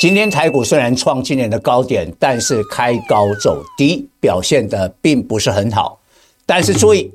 [0.00, 6.00] 今天台股虽然创今年的高点，但是开高走低，表现的并不是很好。
[6.46, 7.12] 但是注意，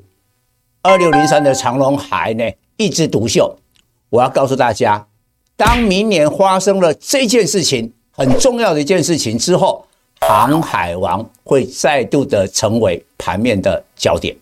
[0.82, 2.44] 二六零三的长荣海呢
[2.76, 3.58] 一枝独秀。
[4.08, 5.04] 我要告诉大家，
[5.56, 9.84] 当明年发生了这件事情，很重要的一件事情之后，
[10.20, 14.36] 航海王会再度的成为盘面的焦点。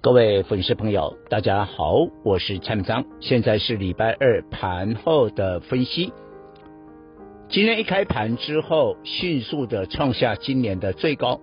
[0.00, 6.12] 各位粉丝朋友，大家好，我是蔡明彰，现在是礼拜二盘后的分析。
[7.56, 11.40] 今天一开盘之后，迅速的创下今年的最高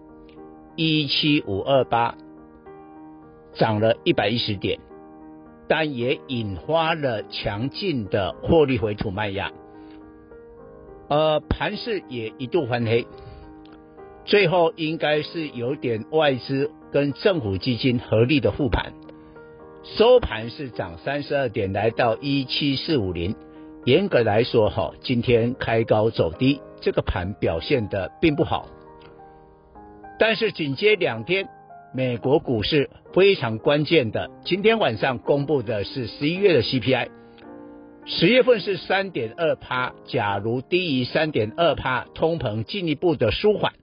[0.76, 2.16] 一七五二八，
[3.56, 4.80] 涨了一百一十点，
[5.68, 9.52] 但也引发了强劲的获利回吐卖压。
[11.10, 13.08] 呃，盘势也一度翻黑，
[14.24, 16.70] 最后应该是有点外资。
[16.92, 18.94] 跟政府基金合力的护盘，
[19.84, 23.36] 收盘是涨三十二点，来到一七四五零。
[23.86, 28.68] 严格来说，哈，今天开高走低，这个盘表现的并不好。
[30.18, 31.50] 但是紧接两天，
[31.94, 37.10] 美国股市非常关键的，今天晚上公布的是十一月的 CPI，
[38.06, 43.74] 十月份是三点二趴，假如低于三点二趴，通膨进一步的舒缓。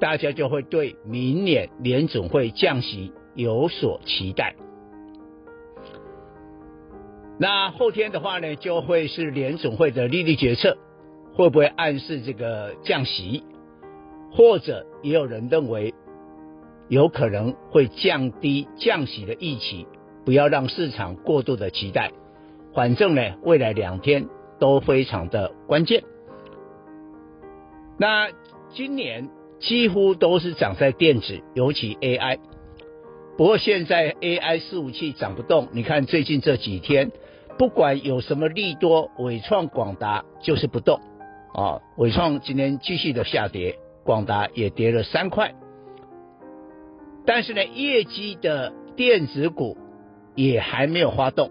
[0.00, 4.54] 大家就会对明年联总会降息有所期待。
[7.38, 10.76] 那后天的话呢，就会是联总会的利率决策，
[11.34, 13.42] 会不会暗示这个降息？
[14.32, 15.94] 或者也有人认为，
[16.88, 19.86] 有可能会降低降息的预期，
[20.24, 22.12] 不要让市场过度的期待。
[22.72, 26.04] 反正呢，未来两天都非常的关键。
[27.98, 28.28] 那
[28.74, 29.28] 今年。
[29.60, 32.38] 几乎都是涨在电子，尤其 AI。
[33.36, 37.10] 不过现在 AI 伺服器涨不动，你看最近这几天，
[37.58, 41.00] 不管有什么利多，伟创、广达就是不动
[41.52, 41.80] 啊。
[41.96, 45.54] 伟创今天继续的下跌，广达也跌了三块。
[47.26, 49.76] 但是呢，业绩的电子股
[50.34, 51.50] 也还没有发动。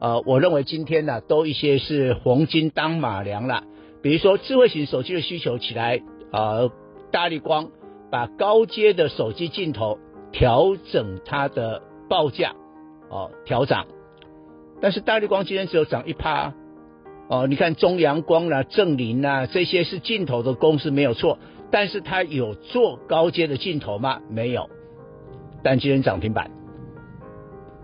[0.00, 3.64] 呃，我认为今天呢，都一些是黄金当马粮了。
[4.02, 6.00] 比如说智慧型手机的需求起来，
[6.32, 6.70] 呃。
[7.10, 7.70] 大力光
[8.10, 9.98] 把高阶的手机镜头
[10.32, 12.54] 调整它的报价
[13.10, 13.86] 哦，调涨，
[14.80, 16.54] 但是大绿光今天只有涨一趴
[17.28, 17.46] 哦。
[17.46, 21.38] 你看中阳光啦、啊、正林啊这些是镜头的公司没有错，
[21.70, 24.20] 但是它有做高阶的镜头吗？
[24.28, 24.68] 没有，
[25.62, 26.50] 但今天涨停板。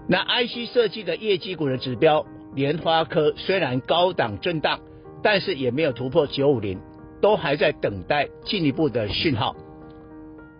[0.09, 4.81] 那 IC 设计的业绩股的指标，联发科虽然高档震荡，
[5.23, 6.81] 但是也没有突破九五零。
[7.21, 9.57] 都还在等待进一步的讯号。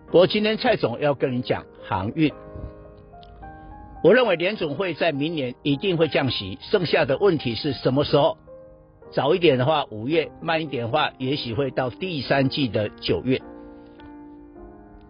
[0.07, 2.33] 不过今天蔡总要跟你讲航运，
[4.03, 8.37] 我认为联总会在明年一定会降息，剩下的问题是什么时候？
[9.11, 13.39] 早一点的话五月，慢一点的话也许会到第三季的九月。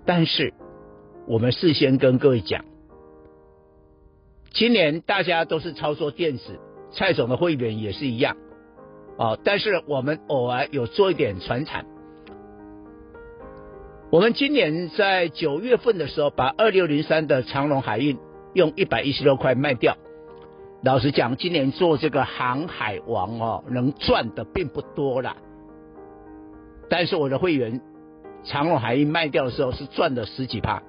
[0.06, 0.54] 但是
[1.28, 2.66] 我们事先跟各位讲，
[4.52, 6.60] 今年大家都是操作电子，
[6.92, 8.36] 蔡总的会员也是一样。
[9.18, 11.86] 哦，但是我们偶尔有做一点传产。
[14.16, 18.18] 我们今年在九月份的时候，把二六零三的长隆海运
[18.54, 19.98] 用一百一十六块卖掉。
[20.82, 25.36] 老实讲，今年做这个航海王哦，能赚的并不多啦。
[26.90, 27.82] 但是我的会员
[28.46, 30.82] 长隆海运卖掉的时候是赚了十几趴。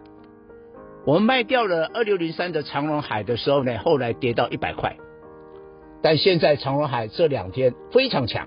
[1.05, 4.97] 我们卖掉了二六零三的长隆海的时候呢，后来跌到一百块。
[6.01, 8.47] 但现在长隆海这两天非常强，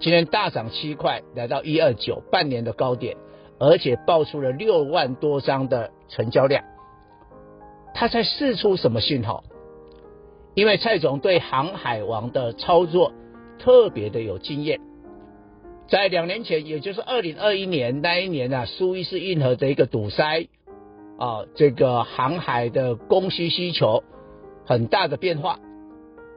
[0.00, 3.18] 今天大涨七块，来到一二九，半年的高点，
[3.58, 6.64] 而且爆出了六万多张的成交量。
[7.94, 9.42] 他在试出什么信号？
[10.54, 13.12] 因为蔡总对航海王的操作
[13.58, 14.80] 特别的有经验，
[15.88, 20.48] 在两年前，也就是二零二一年那一年啊，苏伊士运河的一个堵塞
[21.18, 24.02] 啊，这个航海的供需需求
[24.64, 25.58] 很大的变化。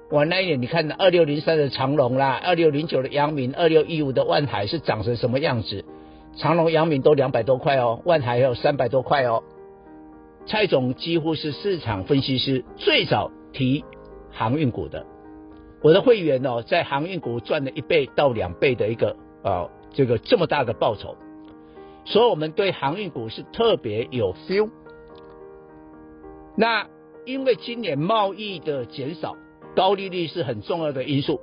[0.10, 5.86] 我那一年，你看二六零三的长荣啦，二六零九的阳明，二六一五的万海是长成什么样子？
[6.36, 9.44] 长隆、阳明都两百多块哦，万海还有三百多块哦。
[10.46, 13.84] 蔡总几乎是市场分析师最早提
[14.32, 15.06] 航运股的，
[15.82, 21.16] 我的会员哦，在航运股赚了一倍到两倍的一个呃这个这么大的报酬，
[22.06, 24.70] 所以我们对航运股是特别有 feel。
[26.56, 26.88] 那
[27.26, 29.36] 因为今年贸易的减少。
[29.74, 31.40] 高利率是很重要的因素。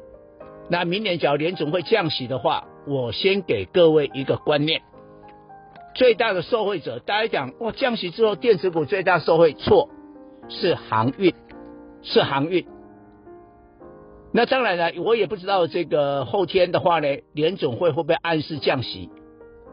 [0.68, 4.82] 那明年假如联总会降息的话，我先给各位一个观念：
[5.94, 9.90] 最大的受惠者，大家讲哇，降息之后电子股最大受惠，错，
[10.48, 11.34] 是航运，
[12.02, 12.66] 是航运。
[14.32, 19.10] 那当然了，我也不知道这个后天的话呢，联总会会不会暗示降息？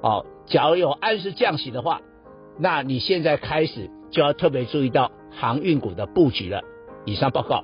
[0.02, 2.02] 哦，假如有暗示降息的话，
[2.60, 6.62] 那你现在开始就要特别注意到航运股的布局了。
[7.06, 7.64] 以上报告。